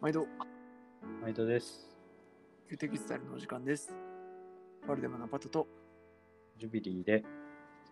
[0.00, 0.28] 毎度、
[1.20, 1.88] 毎度です。
[2.70, 3.92] ユーテキスタイルのお時間です。
[4.86, 5.66] パルデマナパトと
[6.56, 7.24] ジュビリーで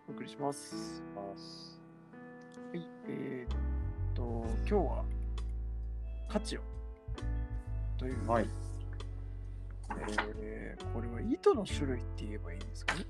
[0.07, 1.03] お送りします。
[1.13, 1.81] ます。
[2.71, 3.57] はい、えー、っ
[4.15, 5.03] と、今日は、
[6.29, 6.61] カチオ
[7.97, 8.47] という、はい。
[9.89, 13.01] えーこれは糸の種類って言えばいいんですかね。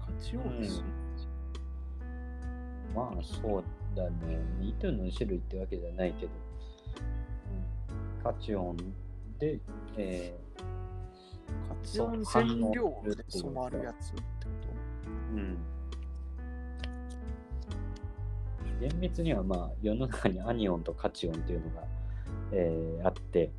[0.00, 0.84] カチオンです。
[2.94, 3.64] まあそう
[3.96, 4.38] だね。
[4.60, 6.47] 糸の種類ってわけじゃないけど、うん、
[8.22, 8.76] カチオン
[9.38, 9.60] で、
[9.96, 10.38] え
[11.68, 15.58] カチオン染料で染まるやつってこーうん。
[18.80, 21.82] 厳密にはまあ世の中にアニオンとカチオンっていうのが、
[22.52, 23.50] えーあって、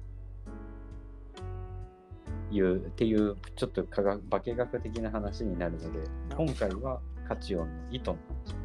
[2.51, 5.99] いうっていうちょっと科学化学的な話になるので、
[6.35, 8.58] 今回はカチオンの糸の話、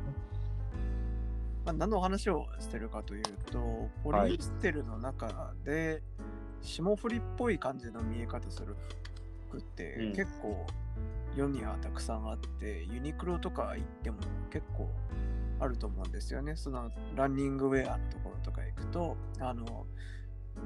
[1.64, 6.02] まあ、何の話をしてるかというと、ポリエステルの中で
[6.60, 8.76] 霜降りっぽい感じの見え方する
[9.48, 10.12] 服って、うん。
[10.14, 10.66] 結構
[11.36, 14.18] 世にはたくさんあって、ユニクロとか行っても
[14.50, 14.90] 結構
[15.58, 16.54] あると思うんですよね。
[16.56, 19.86] そのランニングウェアのところとか行くと、あの、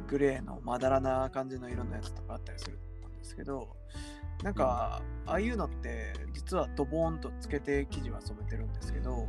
[0.09, 3.77] グレーのまだらな感じの色のやつとかあったりするんですけど、
[4.43, 9.27] なんか、ああいうのって実はドボーンとつけて生地は染めてるんですけど、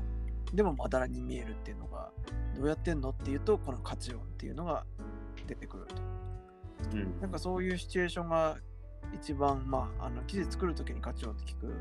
[0.54, 2.12] でもまだらに見えるっていうのが
[2.56, 4.86] どうやってんのっていうとこのカチオンっていうのが
[5.48, 5.96] 出てくると。
[6.94, 7.20] うん。
[7.22, 8.58] なんかそういうシチュエーションが
[9.14, 11.74] 一番まああの生地作る時にカチオンって聞く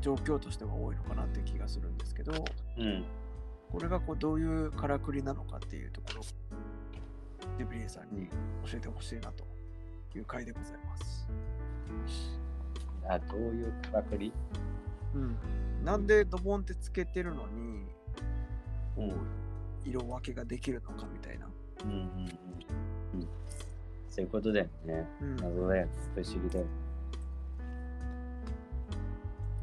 [0.00, 2.32] 状況としては多いのかなっていう気がするんですけど
[2.78, 3.04] うん。
[3.72, 6.24] これがこうどういうからくりなのかっていうところを
[7.58, 8.28] デブリエさんに
[8.64, 9.44] 教えてほしいなと
[10.16, 11.28] いう回でございます。
[13.08, 14.32] あどういうからくり
[15.14, 15.36] うん、
[15.84, 17.86] なんでドボンってつけてるのに
[18.96, 19.12] うん
[19.84, 21.46] 色分けができるのかみたいな。
[21.84, 22.00] うんうんうん
[23.20, 23.28] うん
[24.08, 25.08] そういうことだよね。
[25.20, 25.92] うん謎だよね。
[26.14, 26.70] 不思議だよね。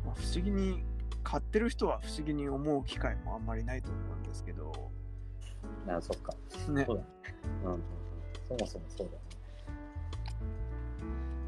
[0.06, 0.84] まあ、不思議に
[1.24, 4.92] 買ってる人は不思議に思う機会もあんまりないと思うんですけど、
[5.88, 6.34] あ、そっか。
[6.72, 7.08] ねそうだね。
[7.64, 7.82] うんうんうん。
[8.50, 9.20] そもそもそうだね。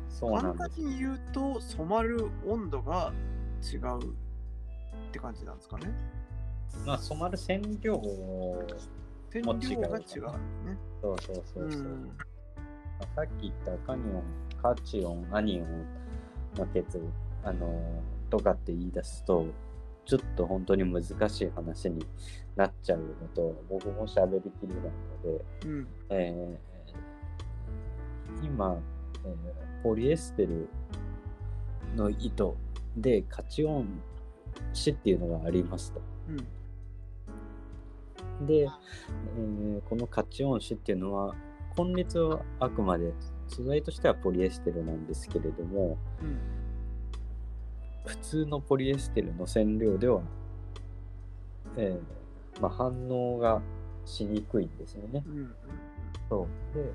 [0.09, 0.69] そうな簡んです。
[0.78, 3.11] 単に言うと染まる温度が
[3.61, 4.16] 違う
[5.13, 5.94] って感じなんですかね。
[6.88, 8.01] まあ、染まる染料
[9.31, 10.22] 染も違う料が違う
[10.66, 10.78] ね。
[11.01, 11.81] そうそうそうそう。
[11.81, 12.12] うん
[13.00, 14.23] まあさっき言ったカニオン、
[14.62, 15.85] カチオン、アニオン
[16.57, 17.00] の結
[17.44, 19.46] あのーとかって言い出すと、
[20.06, 22.03] ちょっと本当に難しい話に
[22.56, 24.90] なっちゃうのと、僕も喋りきりなの
[25.23, 28.78] で、うんえー今、
[29.25, 30.69] えーポリエステル
[31.96, 32.56] の糸
[32.96, 34.02] でカチオン
[34.74, 36.02] 紙っていうのがありますと。
[36.30, 36.47] うん
[38.46, 41.36] で、えーこのカチオン紙っていうのは
[41.78, 43.14] 根率はあくまで
[43.47, 46.38] 素材としてはポリエステルなんですけれどもうん
[48.06, 50.22] 普通のポリエステルの染料では、
[51.78, 53.62] えーまあ、反応が
[54.06, 55.24] しにくいんですよね。
[55.25, 55.56] うん
[56.30, 56.91] そうで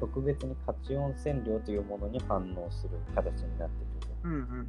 [0.00, 4.08] 特別にカチオン染料というものに反応する形になっていると。
[4.24, 4.68] うんうんうん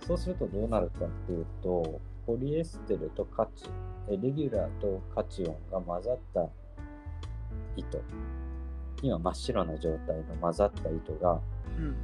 [0.00, 3.64] そうするとどうなるかっていうと、ポリエステルとカチ、
[4.08, 6.48] えレギュラーとカチオンが混ざった
[7.76, 8.00] 糸、
[9.02, 11.40] 今真っ白な状態の混ざった糸が、
[11.78, 11.96] うん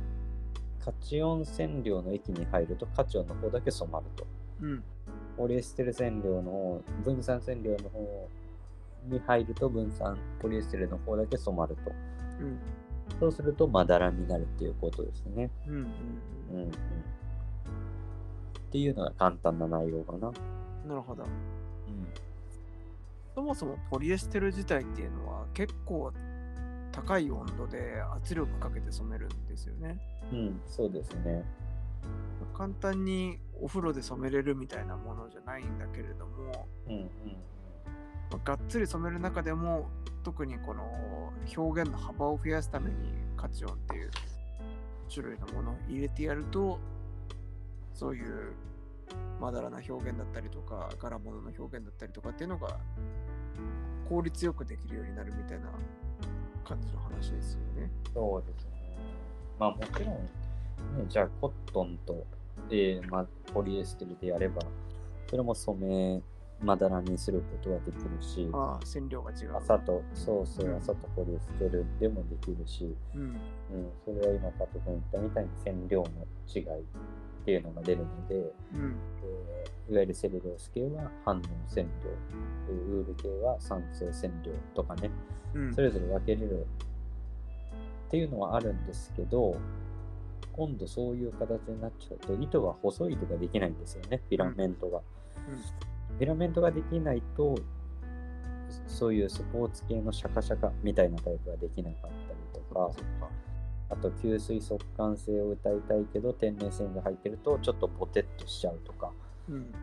[0.82, 4.26] カチオン染料の液に入るとカチオンの方だけ染まると。
[4.62, 4.82] うん
[5.36, 8.28] ポリエステル染料の方、分散染料の方
[9.08, 11.92] に入ると分散ポリエステルの方だけ染まると。
[12.40, 12.58] うん
[13.18, 15.50] そうするとまだらになるっていうことですね。
[15.66, 15.80] うんうん
[16.52, 16.70] うんうん。
[18.70, 20.30] っていうのが簡単な内容かな。
[20.86, 21.24] なるほど。
[21.24, 21.30] うん
[23.34, 26.12] そもそもポリエステル自体っていうのは結構
[26.92, 29.98] 高い温度で圧力かけて染めるんですよね。
[30.32, 31.44] うん、そうですね。
[32.54, 37.10] 簡単にお風呂で染めれるみたいなものじゃないんだけれども、うんうん
[38.30, 39.88] まあがっつり染める中でも
[40.22, 42.96] 特にこの表現の幅を増やすために
[43.36, 44.10] カチオンっていう
[45.12, 46.78] 種類のものを入れてやると
[47.94, 48.52] そういう
[49.40, 52.76] まだらな表現だったりとか柄物の表現だったりとかっていうのが
[54.08, 55.66] 効率よくできるようになるみたいな
[56.64, 57.90] 感じの話ですよね。
[58.12, 58.98] そうですね。
[59.58, 60.20] まあもちろん、ね、
[61.08, 62.26] じゃあコットンと、
[62.70, 64.62] えーまあ、ポリエステルでやれば、
[65.28, 66.22] それも染め、
[66.62, 69.56] まだらにすることはできるし、ああ、染料が違う。
[69.56, 73.22] 朝と、そうそうう、ん朝とポリエステルでもできるし、うん。
[73.22, 73.38] うん、
[74.04, 76.08] それは今、パト君言ったみたいに染料の
[76.52, 76.84] 違い
[77.58, 78.34] っていうのが出るので、
[78.74, 78.96] うん。
[79.24, 85.10] えーいわゆるセルロース系は反応線量、ウール系は酸性線量とかね、
[85.52, 85.80] うんそ。
[85.80, 86.64] れぞれ分けれる
[88.06, 89.56] っていうのはあるんですけど、
[90.52, 95.00] 今度そういう形になっちゃうと、糸が細い糸ができないんですよね、フィラメントが。
[95.00, 97.56] フィラメントができないと、
[98.86, 102.92] そういうスポーツ系のシャカシャカみたいなタイプができなかったりとか。
[103.90, 109.12] あと吸水速乾性を歌いたいけど天然繊維が入ってるとちょっとボテッとしちゃうとか、
[109.48, 109.74] うん。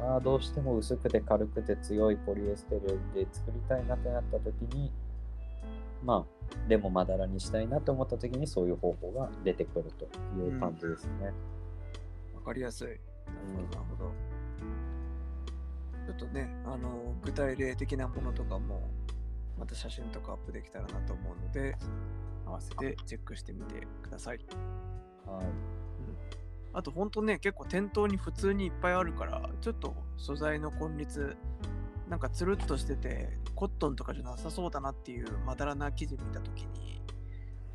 [0.00, 4.92] あーどうしても薄くて軽くて強いポリエステルで作りたいなってなった時に
[6.04, 10.04] まあでもまだらにしたいなと思った時にそういう方法が出てくると
[10.38, 11.32] いう感じですね。
[12.34, 12.88] わかりやすい。
[12.88, 12.98] なる
[13.56, 14.36] ほど、なるほど。
[16.06, 18.88] ちょっとね、あの、具体例的なものとかも、
[19.58, 21.76] また写真とかアップできたらなと思うので、
[22.46, 24.38] 合わせてチェックしてみてください。
[25.26, 25.46] はい。
[26.72, 31.36] あと、本当ね、結構店頭に普通にいっぱいあるから、ちょっと素材の根率、
[32.08, 37.00] なんかつるっとしてて、コットンとかじゃなさそうだなっていうまだらな生地見たときに、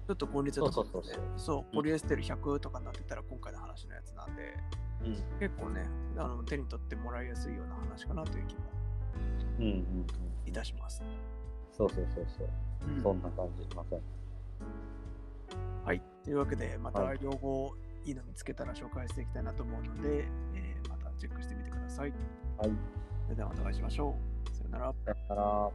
[0.07, 1.03] ちょっと根率がそうそう
[1.35, 4.55] そうポリエステル100とかになってたら今回の話のやつなんで、
[5.03, 5.39] うん。
[5.39, 5.87] 結構ね、
[6.17, 8.61] あの手に取ってもらいやすいような話かなという気も
[9.59, 9.75] うんうんう
[10.45, 11.01] ん、いたします。
[11.71, 12.49] そうそうそうそう、
[12.87, 13.01] うん。
[13.01, 13.75] そんな感じ。
[13.75, 14.01] まさに。
[15.83, 16.01] はい。
[16.23, 17.71] というわけで、またはい両方
[18.05, 22.13] いいの見つけたら紹介していきたいなと思うので、えーまたチェックしてみてください。
[22.57, 22.71] はい、
[23.23, 24.55] それではまたお会いしましょう。
[24.55, 24.93] さよなら。
[25.05, 25.69] だから